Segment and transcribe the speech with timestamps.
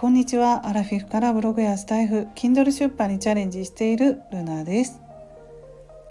[0.00, 0.68] こんにちは。
[0.68, 5.00] アラフィフからブログやスタイフ Kindle 出版にチャレンジしているルナです。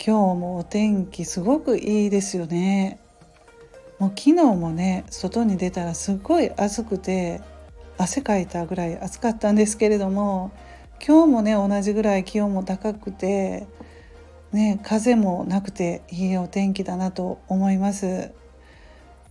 [0.05, 3.00] 今日もお天気すごくいいですよね。
[3.97, 7.39] もう昨日もね外に出たらすごい暑くて
[7.97, 10.51] 汗かいたぐらい暑かったんですけれども
[11.01, 13.67] 今日もね同じぐらい気温も高くて
[14.51, 18.33] ね風もなくていいお天気だなと思います。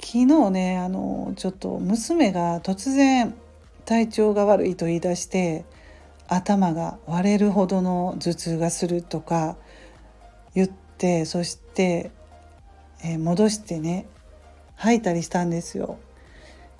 [0.00, 3.34] 昨日ねあのちょっと娘が突然
[3.86, 5.64] 体調が悪いと言い出して
[6.28, 9.56] 頭が割れるほどの頭痛がするとか
[10.54, 12.10] 言ってそして、
[13.04, 14.06] えー、戻してね
[14.74, 15.98] 吐いたりしたんですよ。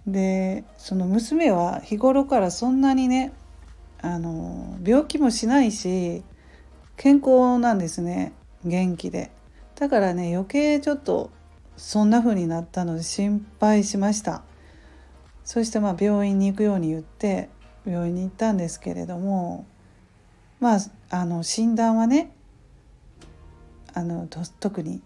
[0.07, 3.33] でその娘は日頃からそんなにね
[4.01, 6.23] あの病気もしないし
[6.97, 8.33] 健康なんですね
[8.65, 9.31] 元気で
[9.75, 11.31] だからね余計ちょっと
[11.77, 14.43] そんな風になったので心配しました
[15.47, 17.49] そしてまあ病院に行くように言って
[17.87, 19.65] 病院に行ったんですけれども
[20.59, 22.35] まああの診断はね
[23.95, 24.29] あの
[24.61, 25.01] 特に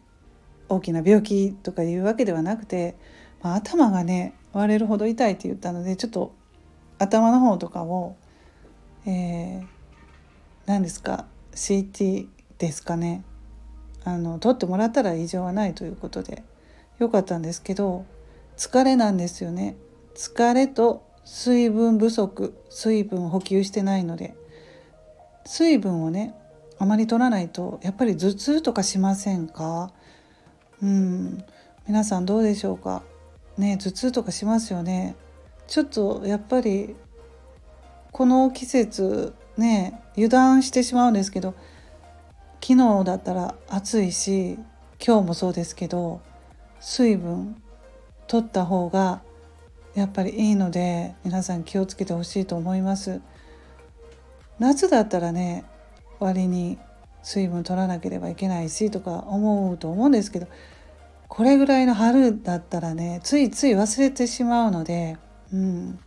[0.68, 2.96] 大きな病気とかいうわけではなくて、
[3.42, 6.32] まあ、頭がね割れるほど痛いって言ったのでちょっと
[6.98, 8.16] 頭の方とかを、
[9.06, 9.66] えー、
[10.64, 12.28] 何ですか CT
[12.58, 13.24] ですかね。
[14.04, 16.42] あの取ってもらったら異常はないということで
[16.98, 18.06] よかったんですけど
[18.56, 19.76] 疲れなんですよね。
[20.14, 24.34] 疲れと水分不足水分補給してないので
[25.46, 26.34] 水分をね
[26.78, 29.92] あまり取らないとやっぱり頭痛とかしませんか？
[30.82, 31.44] うん。
[31.86, 33.02] 皆さんどうでしょうか？
[33.58, 35.14] ね頭痛とかしますよね。
[35.66, 36.96] ちょっとやっぱり
[38.12, 41.54] この季節ね油断してしまうんですけど
[42.62, 44.58] 昨日だったら暑いし
[45.04, 46.20] 今日もそうですけど
[46.80, 47.62] 水分
[48.26, 49.22] 取った方が
[49.94, 53.20] やっぱりいいので皆さん気をつけてほしいと思います。
[54.58, 55.64] 夏だったらね
[56.18, 56.78] 割に
[57.22, 60.46] 水分取らなければいけないしとか思うと思うんですけど
[61.28, 65.16] これぐらいの春だったらねついつい忘れてしまうので、
[65.52, 65.98] うん、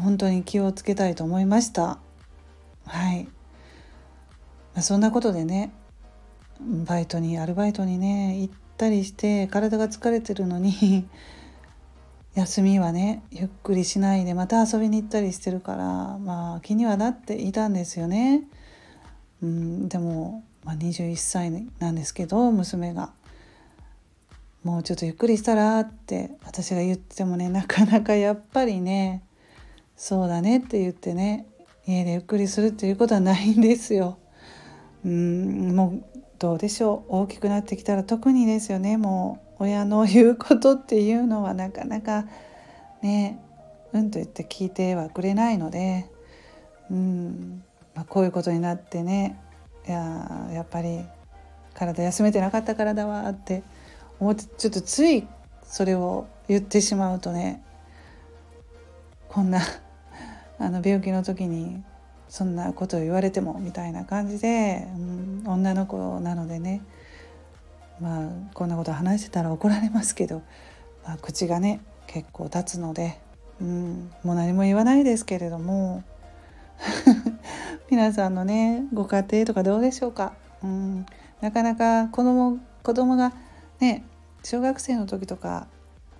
[0.00, 1.98] 本当に気をつけたいと思いました。
[2.86, 5.72] はい、まあ、そんなことでね
[6.60, 11.08] バイトにアルバイトにね行ったりして体が疲れてるのに
[12.36, 18.44] 休みはねゆっくりしないでまた遊びに行ったりしてるからまあ気にはなっていたんですよね。
[19.42, 23.12] うん、でも、まあ、21歳なんですけど娘が
[24.64, 29.22] 「もうちょっとゆっくりしたら」って私が言ってもねなかなかやっぱりね
[29.96, 31.46] 「そうだね」って言ってね
[31.86, 34.18] 家でゆっくりするっていうことはないんですよ。
[35.06, 36.02] うんも
[36.38, 37.16] どうでしょう？
[37.22, 38.96] 大きくなってきたら特にですよね。
[38.96, 42.26] もう親の言うことっていうのはなかなか
[43.02, 43.40] ね
[43.92, 46.06] うんと言って聞いてはくれないので、
[46.90, 47.62] うん。
[47.94, 49.40] まあ、こういうことになってね。
[49.88, 51.04] いややっぱり
[51.72, 53.62] 体休めてなかったからだわって
[54.18, 55.26] 思ってちょっとつい
[55.62, 57.62] それを言ってしまうとね
[59.28, 59.60] こんな
[60.58, 61.84] あの病気の時に
[62.36, 66.82] そんなことを言われてもみたいな感じで、うん、女の子なのでね。
[67.98, 70.42] まあこんなこと話してたら怒られますけど、
[71.02, 73.18] まあ、口がね結構立つので、
[73.58, 76.04] うん、もう何も言わないですけれども。
[77.90, 81.06] 皆さんのねご家庭とかどうでしょうか、うん、
[81.40, 83.32] なかなか子供子供が
[83.80, 84.04] ね
[84.42, 85.68] 小学生の時とか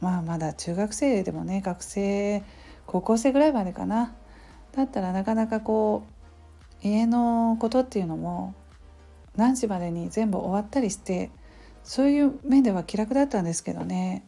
[0.01, 2.43] まあまだ中学生でもね学生
[2.87, 4.15] 高校生ぐらいまでかな。
[4.77, 6.05] だったらなかなかこ
[6.85, 8.55] う家のことっていうのも
[9.35, 11.31] 何時までに全部終わったりして
[11.83, 14.25] そういう面では気楽だったんですけどね。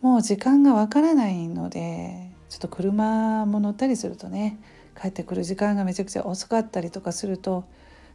[0.00, 4.58] もう時間がわからないのでちょっと車も乗ったりするとね
[5.00, 7.64] 帰ってくる時間がめちゃくちゃ遅かったりとかすると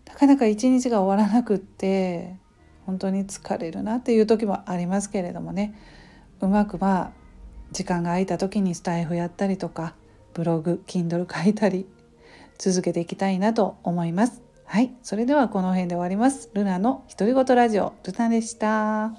[0.06, 2.38] なかなか一日が終わらなくって
[2.85, 5.73] 本当に疲れるなっていう時もありますけれどもね。
[6.42, 7.12] うまくまあ
[7.71, 9.95] 時間が空いた時にスタイフやったりとか
[10.33, 11.85] ブログ Kindle 書いたり
[12.57, 14.41] 続けていきたいなと思います。
[14.65, 16.50] はい、それではこの辺で終わります。
[16.53, 19.13] ルナの独り言ラジオルナでした。